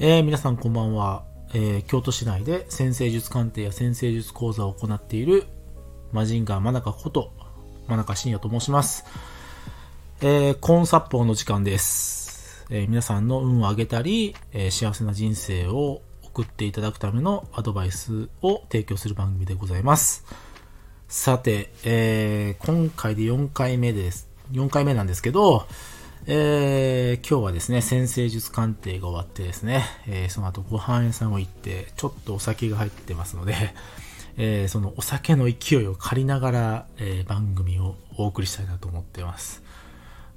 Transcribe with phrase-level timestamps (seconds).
[0.00, 1.24] えー、皆さんこんばんは、
[1.54, 5.48] えー、京都市内で先生術鑑定や先生術講座を行っている
[6.12, 7.32] マジンガー真中こと
[7.88, 9.04] 真中信也と申します。
[10.20, 12.64] えー、コンサッポーの時間です。
[12.70, 20.24] え、皆さんの運を上げたり、え、幸せな人生を送っていただくためのアドバイスを提供する番組でございます。
[21.08, 24.28] さて、え、今回で4回目です。
[24.52, 25.66] 4回目なんですけど、
[26.30, 33.54] えー、今日はですね、先生術鑑定が終わってですね、えー、その後ご飯屋さんを行って、ちょっとお酒が入ってますので、
[34.36, 39.62] えー、そのお酒の勢いを借りながら、え番組をお送りしたいなと思ってます。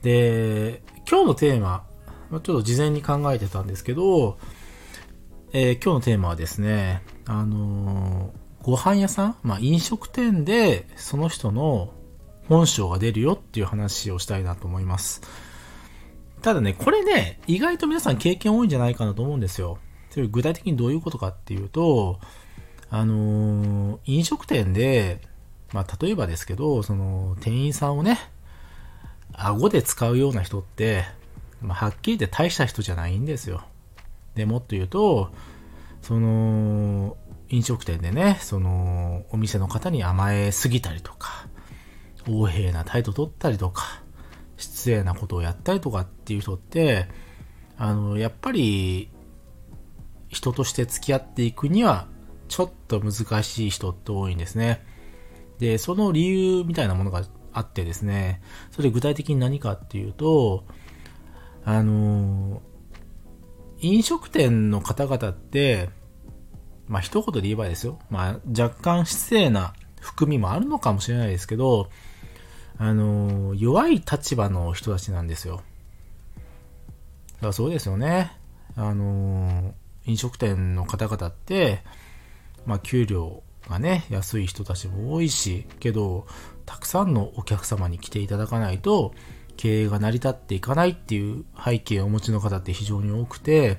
[0.02, 1.84] で、今日のテーマ、
[2.32, 4.38] ちょっと事前に考えてたんですけど、
[5.52, 11.92] え今日のテーマはですね、あのご飯屋さん、まあ、飲食店でその人の
[12.48, 15.51] 本性が出るよっていう話をしたいなと思います。
[16.42, 19.78] ただね、これね、意外と皆さん経験多いんじゃないかなと思うんですよ。
[20.32, 22.20] 具体的にどういうことかっていうと、
[22.90, 25.22] あのー、飲食店で、
[25.72, 28.20] まあ、例えばですけど、その、店員さんをね、
[29.34, 31.06] 顎で使うような人って、
[31.62, 33.64] まあ、はっきり言って大した人じゃないんですよ。
[34.36, 35.32] でもっと言うと、
[36.02, 37.16] その、
[37.50, 41.48] 飲食店でね、その、お店の方に甘えすぎたりとか、
[42.26, 44.01] 横柄な態度取ったりとか、
[44.82, 47.08] 失礼なことをやったりとかっていう人って、
[47.78, 49.10] あの、やっぱり、
[50.28, 52.08] 人として付き合っていくには、
[52.48, 54.84] ちょっと難しい人って多いんですね。
[55.60, 60.66] で、その理由みたいなものがあってですね、それ具体的に何かっていうと、
[61.64, 62.62] あの、
[63.80, 65.90] 飲食店の方々って、
[66.88, 71.90] まあ一言で言えばですよ、まあ若干失礼な含みもあるのかもしれないですけど、
[72.78, 75.58] あの、弱い立場の人たちなんですよ。
[75.58, 75.62] だ
[77.42, 78.32] からそうですよね。
[78.76, 79.74] あの、
[80.06, 81.84] 飲食店の方々って、
[82.66, 86.26] まあ、給料がね、安い人たちも多いし、けど、
[86.66, 89.14] たくさんのお客様に来ていただかないと、
[89.58, 93.78] 経営が成り立っていかないっていう背景をお持ちの方って非常に多くて、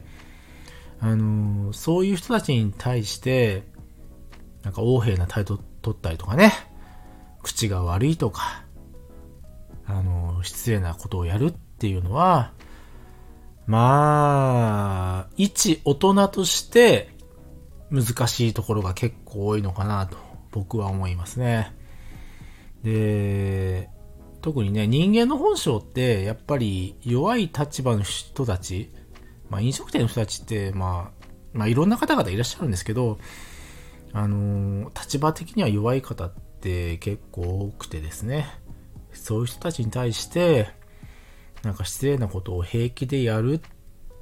[1.01, 3.65] あのそういう人たちに対して、
[4.63, 6.53] なんか横柄な態度取ったりとかね、
[7.43, 8.62] 口が悪いとか、
[10.43, 12.53] 失礼なことをやるっていうのは、
[13.67, 17.11] まあ、一大人として
[17.91, 20.17] 難しいところが結構多いのかなと
[20.51, 21.75] 僕は思いますね。
[22.83, 23.89] で、
[24.41, 28.91] 特にね、人間の本性ってやっぱり弱い立場の人たち、
[29.49, 33.19] まあ飲食店の人たちって、まあ、まあいろんな方々いらっしゃるんですけど、
[34.13, 38.47] あの、立場的には弱い方って結構多くてですね。
[39.13, 40.69] そういう人たちに対して、
[41.63, 43.61] なんか失礼なことを平気でやるっ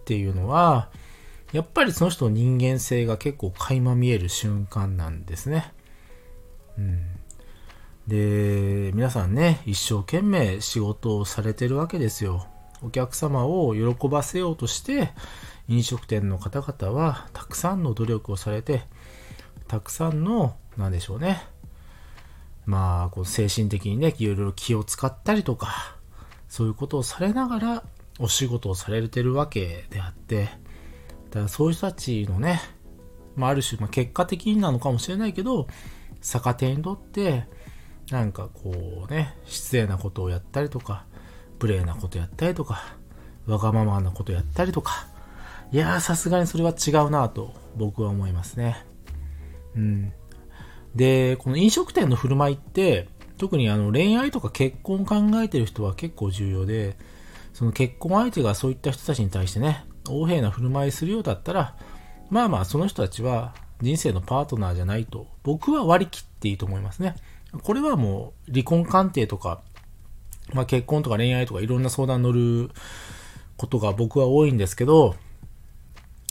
[0.05, 0.91] ていうのは、
[1.53, 5.73] やっぱりその人の人間性が結構垣間見える瞬間なんですね。
[6.79, 7.07] うん。
[8.07, 12.47] で、皆さんね、一生懸命仕事をされてるわけですよ。
[12.83, 15.13] お客様を喜ばせようとして、
[15.69, 18.83] 飲食店の方々はたくさんの努力をされて、
[19.69, 21.43] たくさんの、なんでしょうね、
[22.67, 25.97] まあ、こう精神的にね、いろいろ気を使ったりとか、
[26.49, 27.83] そういうことをされながら
[28.19, 30.45] お仕事をされてるわけであって、
[31.31, 32.61] だからそういう人たちのね、
[33.37, 35.67] まあ、ある種、まあ、結果的になのかもしれないけど、
[36.21, 37.47] 逆手にとって、
[38.11, 41.05] なんかこうね、失礼なことをやったりとか、
[41.61, 42.97] 無礼なことやったりとか、
[43.47, 45.07] わがままなことやったりとか、
[45.73, 48.85] いやー、さすがにそれは違うなと僕は思いますね。
[49.77, 50.13] うん。
[50.95, 53.09] で、この飲食店の振る舞いって、
[53.39, 56.97] 特にあの恋愛とか結婚考えてる人は結構重要で、
[57.53, 61.77] その結婚相手がそういった人たちに対してね、横柄な振る舞いするようだったら、
[62.29, 67.17] まあまあその人たちは人生のパートナーじゃないと、僕は割り切っていいと思いますね。
[67.63, 69.63] これはもう離婚鑑定とか、
[70.53, 72.71] まあ結婚とか恋愛とかいろんな相談乗る
[73.57, 75.17] ことが僕は多いんですけど、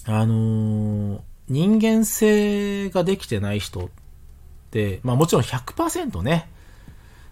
[0.06, 3.90] あのー、人間性ができてない人、
[5.04, 6.50] まあもちろん100%ね、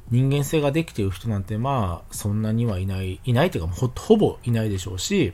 [0.09, 5.33] 人間性ができている人なんてまあそんなにはいない、いないというかほほぼいないでしょうし、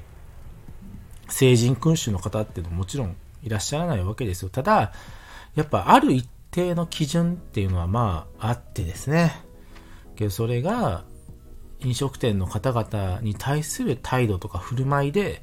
[1.30, 4.50] 成人君主の方っていうのももちろんいらっしゃらないわけですよ。
[4.50, 4.94] ただ、
[5.56, 9.34] やっぱある一定の基準っていうのはまああってですね。
[10.16, 11.06] けどそれが
[11.80, 15.42] 飲食店の方々に対する態度とか振る舞いで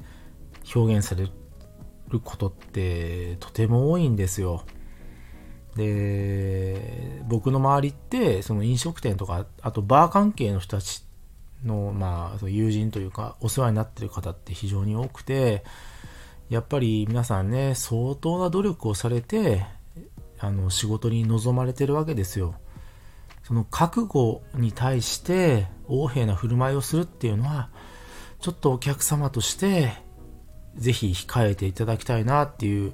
[0.75, 1.29] 表現され
[2.09, 4.65] ることってとても多いんですよ。
[5.75, 11.03] で、僕の周りって、その飲食店とか、あとバー関係の人たち
[11.63, 15.63] の、まあ、友人というか、お世話になってる方って非常に多くて、
[16.49, 19.65] やっぱり皆さんね、相当な努力をされて、
[20.39, 22.55] あの、仕事に臨まれてるわけですよ。
[23.43, 27.69] その覚悟に対して横柄な振る舞いをするっていうのは、
[28.39, 29.93] ちょっとお客様として、
[30.75, 32.93] ぜひ控えていただきたいなっていう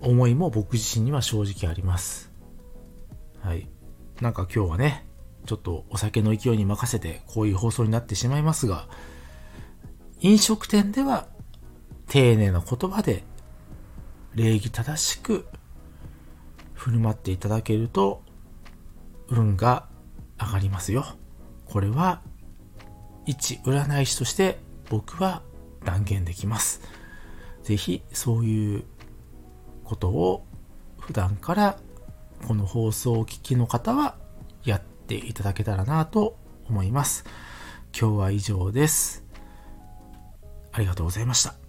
[0.00, 2.32] 思いも僕自身には正直あります。
[3.40, 3.68] はい。
[4.20, 5.06] なんか今日はね、
[5.46, 8.88] ちょっとお酒の勢いに任せてこういう放送になってしまいますが、
[10.20, 11.26] 飲食店では
[12.08, 13.24] 丁寧な言葉で
[14.34, 15.46] 礼儀正しく
[16.74, 18.22] 振る舞っていただけると
[19.28, 19.88] 運が
[20.38, 21.04] 上がりますよ。
[21.66, 22.22] これは
[23.26, 24.58] 一占い師として
[24.88, 25.42] 僕は
[25.84, 26.80] 断言できます。
[27.62, 28.84] ぜひそういう
[29.90, 30.46] ことを
[31.00, 31.76] 普段から
[32.46, 34.14] この放送を聞きの方は
[34.64, 36.36] やっていただけたらなと
[36.68, 37.24] 思います。
[37.98, 39.24] 今日は以上です。
[40.70, 41.59] ありがとうございました。